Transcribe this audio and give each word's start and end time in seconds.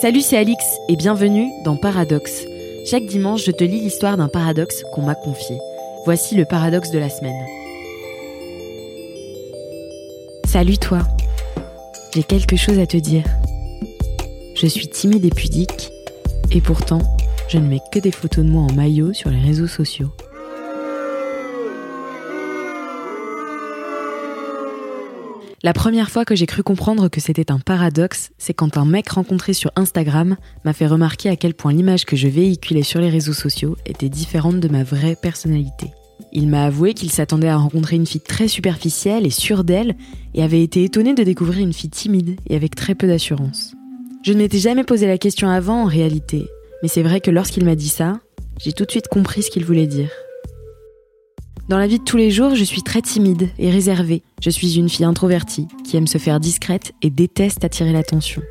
Salut, 0.00 0.22
c'est 0.22 0.38
Alix 0.38 0.64
et 0.88 0.96
bienvenue 0.96 1.50
dans 1.62 1.76
Paradoxe. 1.76 2.46
Chaque 2.86 3.04
dimanche, 3.04 3.44
je 3.44 3.50
te 3.50 3.64
lis 3.64 3.80
l'histoire 3.80 4.16
d'un 4.16 4.28
paradoxe 4.28 4.82
qu'on 4.94 5.02
m'a 5.02 5.14
confié. 5.14 5.58
Voici 6.06 6.36
le 6.36 6.46
paradoxe 6.46 6.90
de 6.90 6.98
la 6.98 7.10
semaine. 7.10 7.36
Salut 10.46 10.78
toi. 10.78 11.00
J'ai 12.14 12.22
quelque 12.22 12.56
chose 12.56 12.78
à 12.78 12.86
te 12.86 12.96
dire. 12.96 13.24
Je 14.54 14.66
suis 14.66 14.88
timide 14.88 15.26
et 15.26 15.28
pudique 15.28 15.90
et 16.50 16.62
pourtant, 16.62 17.02
je 17.48 17.58
ne 17.58 17.68
mets 17.68 17.82
que 17.92 17.98
des 17.98 18.10
photos 18.10 18.42
de 18.42 18.50
moi 18.50 18.62
en 18.62 18.72
maillot 18.72 19.12
sur 19.12 19.28
les 19.28 19.40
réseaux 19.40 19.66
sociaux. 19.66 20.08
La 25.62 25.74
première 25.74 26.10
fois 26.10 26.24
que 26.24 26.34
j'ai 26.34 26.46
cru 26.46 26.62
comprendre 26.62 27.10
que 27.10 27.20
c'était 27.20 27.52
un 27.52 27.58
paradoxe, 27.58 28.30
c'est 28.38 28.54
quand 28.54 28.78
un 28.78 28.86
mec 28.86 29.10
rencontré 29.10 29.52
sur 29.52 29.70
Instagram 29.76 30.38
m'a 30.64 30.72
fait 30.72 30.86
remarquer 30.86 31.28
à 31.28 31.36
quel 31.36 31.52
point 31.52 31.74
l'image 31.74 32.06
que 32.06 32.16
je 32.16 32.28
véhiculais 32.28 32.82
sur 32.82 32.98
les 32.98 33.10
réseaux 33.10 33.34
sociaux 33.34 33.76
était 33.84 34.08
différente 34.08 34.58
de 34.58 34.68
ma 34.68 34.84
vraie 34.84 35.16
personnalité. 35.20 35.92
Il 36.32 36.48
m'a 36.48 36.64
avoué 36.64 36.94
qu'il 36.94 37.10
s'attendait 37.10 37.48
à 37.48 37.58
rencontrer 37.58 37.96
une 37.96 38.06
fille 38.06 38.22
très 38.22 38.48
superficielle 38.48 39.26
et 39.26 39.30
sûre 39.30 39.62
d'elle, 39.62 39.96
et 40.32 40.42
avait 40.42 40.62
été 40.62 40.82
étonné 40.82 41.12
de 41.12 41.24
découvrir 41.24 41.60
une 41.60 41.74
fille 41.74 41.90
timide 41.90 42.40
et 42.48 42.56
avec 42.56 42.74
très 42.74 42.94
peu 42.94 43.06
d'assurance. 43.06 43.74
Je 44.22 44.32
ne 44.32 44.38
m'étais 44.38 44.58
jamais 44.58 44.84
posé 44.84 45.06
la 45.06 45.18
question 45.18 45.50
avant 45.50 45.82
en 45.82 45.86
réalité, 45.86 46.46
mais 46.82 46.88
c'est 46.88 47.02
vrai 47.02 47.20
que 47.20 47.30
lorsqu'il 47.30 47.66
m'a 47.66 47.74
dit 47.74 47.88
ça, 47.88 48.20
j'ai 48.58 48.72
tout 48.72 48.86
de 48.86 48.90
suite 48.90 49.08
compris 49.08 49.42
ce 49.42 49.50
qu'il 49.50 49.66
voulait 49.66 49.86
dire. 49.86 50.08
Dans 51.70 51.78
la 51.78 51.86
vie 51.86 52.00
de 52.00 52.04
tous 52.04 52.16
les 52.16 52.32
jours, 52.32 52.56
je 52.56 52.64
suis 52.64 52.82
très 52.82 53.00
timide 53.00 53.48
et 53.60 53.70
réservée. 53.70 54.24
Je 54.42 54.50
suis 54.50 54.76
une 54.76 54.88
fille 54.88 55.04
introvertie 55.04 55.68
qui 55.84 55.96
aime 55.96 56.08
se 56.08 56.18
faire 56.18 56.40
discrète 56.40 56.90
et 57.00 57.10
déteste 57.10 57.64
attirer 57.64 57.92
l'attention. 57.92 58.42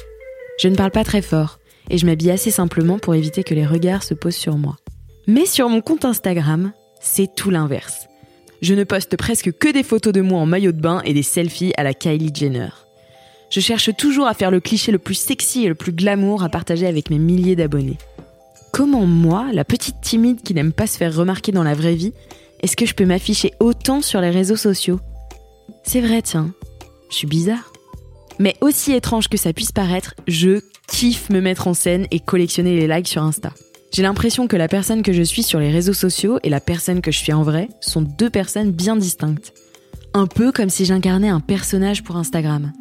Je 0.58 0.70
ne 0.70 0.76
parle 0.78 0.92
pas 0.92 1.04
très 1.04 1.22
fort 1.22 1.60
et 1.90 1.98
je 1.98 2.06
m'habille 2.06 2.32
assez 2.32 2.50
simplement 2.50 2.98
pour 2.98 3.16
éviter 3.16 3.44
que 3.44 3.54
les 3.54 3.66
regards 3.66 4.04
se 4.04 4.14
posent 4.14 4.38
sur 4.38 4.58
moi. 4.58 4.78
Mais 5.28 5.46
sur 5.46 5.68
mon 5.68 5.82
compte 5.82 6.06
Instagram, 6.06 6.72
c'est 7.02 7.36
tout 7.36 7.50
l'inverse. 7.50 8.08
Je 8.62 8.74
ne 8.74 8.86
poste 8.86 9.18
presque 9.18 9.52
que 9.52 9.68
des 9.68 9.84
photos 9.84 10.14
de 10.14 10.22
moi 10.22 10.40
en 10.40 10.46
maillot 10.46 10.72
de 10.72 10.80
bain 10.80 11.02
et 11.04 11.14
des 11.14 11.22
selfies 11.22 11.74
à 11.76 11.84
la 11.84 11.94
Kylie 11.94 12.32
Jenner. 12.34 12.70
Je 13.50 13.60
cherche 13.60 13.94
toujours 13.98 14.28
à 14.28 14.34
faire 14.34 14.50
le 14.50 14.62
cliché 14.62 14.94
le 14.94 14.98
plus 14.98 15.16
sexy 15.16 15.66
et 15.66 15.68
le 15.68 15.76
plus 15.76 15.92
glamour 15.92 16.42
à 16.42 16.48
partager 16.48 16.88
avec 16.88 17.10
mes 17.10 17.20
milliers 17.20 17.58
d'abonnés. 17.58 17.98
Comment 18.72 19.06
moi, 19.06 19.48
la 19.52 19.66
petite 19.66 20.00
timide 20.00 20.42
qui 20.42 20.54
n'aime 20.54 20.72
pas 20.72 20.88
se 20.88 20.98
faire 20.98 21.14
remarquer 21.14 21.52
dans 21.52 21.64
la 21.64 21.74
vraie 21.74 21.96
vie, 21.96 22.14
est-ce 22.62 22.76
que 22.76 22.86
je 22.86 22.94
peux 22.94 23.06
m'afficher 23.06 23.54
autant 23.60 24.02
sur 24.02 24.22
les 24.22 24.30
réseaux 24.30 24.56
sociaux? 24.56 25.00
C'est 25.84 26.02
vrai, 26.02 26.22
tiens. 26.22 26.52
Je 27.10 27.16
suis 27.16 27.28
bizarre. 27.28 27.72
Mais 28.38 28.56
aussi 28.62 28.94
étrange 28.94 29.28
que 29.28 29.38
ça 29.38 29.54
puisse 29.54 29.72
paraître, 29.72 30.16
je 30.28 30.62
kiffe 30.88 31.30
me 31.30 31.42
mettre 31.42 31.68
en 31.68 31.74
scène 31.74 32.08
et 32.12 32.20
collectionner 32.20 32.76
les 32.76 32.88
likes 32.88 33.08
sur 33.08 33.24
Insta. 33.24 33.54
J'ai 33.94 34.04
l'impression 34.04 34.48
que 34.48 34.56
la 34.56 34.68
personne 34.68 35.02
que 35.02 35.14
je 35.14 35.24
suis 35.24 35.44
sur 35.44 35.60
les 35.60 35.72
réseaux 35.72 35.94
sociaux 35.94 36.40
et 36.44 36.50
la 36.50 36.60
personne 36.60 37.02
que 37.02 37.12
je 37.12 37.18
suis 37.18 37.34
en 37.34 37.44
vrai 37.44 37.70
sont 37.82 38.02
deux 38.02 38.30
personnes 38.30 38.72
bien 38.72 38.96
distinctes. 38.96 39.54
Un 40.14 40.28
peu 40.28 40.52
comme 40.52 40.70
si 40.70 40.86
j'incarnais 40.86 41.30
un 41.30 41.40
personnage 41.40 42.04
pour 42.04 42.18
Instagram. 42.18 42.72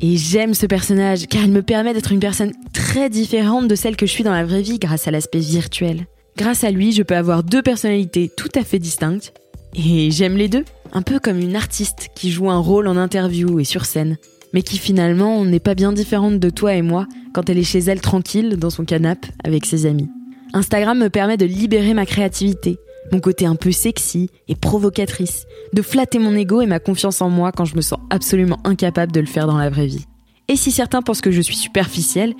Et 0.00 0.16
j'aime 0.16 0.54
ce 0.54 0.66
personnage 0.66 1.26
car 1.26 1.44
il 1.44 1.52
me 1.52 1.62
permet 1.62 1.94
d'être 1.94 2.12
une 2.12 2.20
personne 2.20 2.52
très 2.72 3.10
différente 3.10 3.68
de 3.68 3.74
celle 3.74 3.96
que 3.96 4.06
je 4.06 4.12
suis 4.12 4.24
dans 4.24 4.32
la 4.32 4.44
vraie 4.44 4.62
vie 4.62 4.78
grâce 4.78 5.08
à 5.08 5.10
l'aspect 5.10 5.38
virtuel. 5.38 6.06
Grâce 6.36 6.64
à 6.64 6.70
lui, 6.70 6.92
je 6.92 7.02
peux 7.02 7.16
avoir 7.16 7.42
deux 7.42 7.62
personnalités 7.62 8.30
tout 8.34 8.48
à 8.54 8.64
fait 8.64 8.78
distinctes. 8.78 9.34
Et 9.74 10.10
j'aime 10.10 10.36
les 10.36 10.48
deux. 10.48 10.64
Un 10.92 11.02
peu 11.02 11.18
comme 11.18 11.38
une 11.38 11.56
artiste 11.56 12.08
qui 12.14 12.30
joue 12.30 12.50
un 12.50 12.58
rôle 12.58 12.86
en 12.86 12.96
interview 12.96 13.58
et 13.58 13.64
sur 13.64 13.86
scène, 13.86 14.18
mais 14.52 14.62
qui 14.62 14.78
finalement 14.78 15.44
n'est 15.44 15.60
pas 15.60 15.74
bien 15.74 15.92
différente 15.92 16.38
de 16.38 16.50
toi 16.50 16.74
et 16.74 16.82
moi 16.82 17.06
quand 17.32 17.48
elle 17.48 17.58
est 17.58 17.64
chez 17.64 17.78
elle 17.78 18.02
tranquille 18.02 18.56
dans 18.56 18.68
son 18.68 18.84
canapé 18.84 19.28
avec 19.42 19.64
ses 19.64 19.86
amis. 19.86 20.10
Instagram 20.52 20.98
me 20.98 21.08
permet 21.08 21.38
de 21.38 21.46
libérer 21.46 21.94
ma 21.94 22.04
créativité, 22.04 22.78
mon 23.10 23.20
côté 23.20 23.46
un 23.46 23.54
peu 23.56 23.72
sexy 23.72 24.28
et 24.48 24.54
provocatrice, 24.54 25.46
de 25.72 25.80
flatter 25.80 26.18
mon 26.18 26.34
ego 26.36 26.60
et 26.60 26.66
ma 26.66 26.78
confiance 26.78 27.22
en 27.22 27.30
moi 27.30 27.52
quand 27.52 27.64
je 27.64 27.76
me 27.76 27.80
sens 27.80 27.98
absolument 28.10 28.58
incapable 28.64 29.12
de 29.12 29.20
le 29.20 29.26
faire 29.26 29.46
dans 29.46 29.56
la 29.56 29.70
vraie 29.70 29.86
vie. 29.86 30.04
Et 30.48 30.56
si 30.56 30.70
certains 30.70 31.00
pensent 31.00 31.22
que 31.22 31.30
je 31.30 31.40
suis 31.40 31.56
superficielle, 31.56 32.34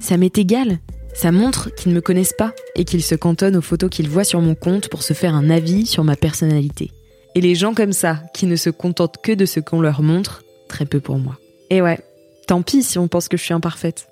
ça 0.00 0.16
m'est 0.16 0.38
égal. 0.38 0.78
Ça 1.12 1.32
montre 1.32 1.74
qu'ils 1.74 1.90
ne 1.90 1.96
me 1.96 2.00
connaissent 2.00 2.34
pas 2.36 2.54
et 2.78 2.84
qu'ils 2.84 3.02
se 3.02 3.16
cantonnent 3.16 3.56
aux 3.56 3.62
photos 3.62 3.90
qu'ils 3.90 4.08
voient 4.08 4.24
sur 4.24 4.40
mon 4.40 4.54
compte 4.54 4.88
pour 4.88 5.02
se 5.02 5.12
faire 5.12 5.34
un 5.34 5.50
avis 5.50 5.84
sur 5.84 6.04
ma 6.04 6.16
personnalité. 6.16 6.90
Et 7.34 7.40
les 7.40 7.54
gens 7.54 7.74
comme 7.74 7.92
ça, 7.92 8.20
qui 8.32 8.46
ne 8.46 8.56
se 8.56 8.70
contentent 8.70 9.16
que 9.22 9.32
de 9.32 9.44
ce 9.44 9.60
qu'on 9.60 9.80
leur 9.80 10.00
montre, 10.00 10.44
très 10.68 10.86
peu 10.86 11.00
pour 11.00 11.18
moi. 11.18 11.36
Et 11.70 11.82
ouais, 11.82 11.98
tant 12.46 12.62
pis 12.62 12.82
si 12.82 12.98
on 12.98 13.08
pense 13.08 13.28
que 13.28 13.36
je 13.36 13.42
suis 13.42 13.54
imparfaite. 13.54 14.08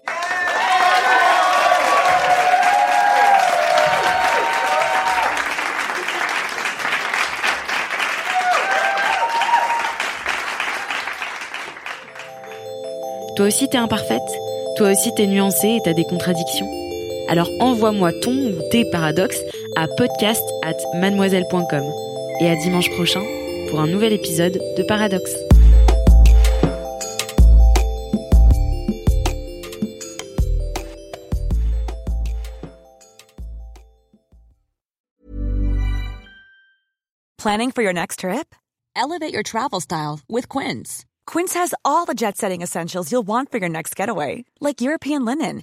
Toi 13.36 13.46
aussi 13.46 13.68
t'es 13.68 13.78
imparfaite? 13.78 14.22
Toi 14.76 14.92
aussi 14.92 15.10
t'es 15.14 15.26
nuancée 15.26 15.68
et 15.68 15.80
t'as 15.84 15.92
des 15.92 16.04
contradictions? 16.04 16.85
Alors 17.28 17.50
envoie-moi 17.60 18.12
ton 18.22 18.32
ou 18.32 18.68
tes 18.70 18.84
paradoxes 18.90 19.40
à 19.76 19.86
podcast 19.88 20.42
at 20.62 20.76
mademoiselle.com. 21.00 21.84
Et 22.40 22.48
à 22.48 22.56
dimanche 22.56 22.90
prochain 22.90 23.22
pour 23.70 23.80
un 23.80 23.86
nouvel 23.86 24.12
épisode 24.12 24.60
de 24.76 24.82
Paradoxe. 24.82 25.34
Planning 37.38 37.70
for 37.70 37.82
your 37.82 37.92
next 37.92 38.20
trip? 38.20 38.54
Elevate 38.96 39.32
your 39.32 39.44
travel 39.44 39.80
style 39.80 40.20
with 40.28 40.48
Quince. 40.48 41.04
Quince 41.26 41.54
has 41.54 41.74
all 41.84 42.04
the 42.04 42.14
jet 42.14 42.36
setting 42.36 42.60
essentials 42.60 43.12
you'll 43.12 43.26
want 43.26 43.52
for 43.52 43.58
your 43.58 43.68
next 43.68 43.94
getaway, 43.94 44.44
like 44.60 44.80
European 44.80 45.24
linen 45.24 45.62